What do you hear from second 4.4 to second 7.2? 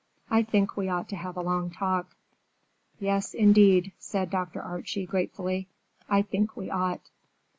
Archie gratefully; "I think we ought."